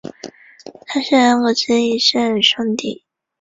[0.87, 3.03] 他是安格斯一世的兄弟。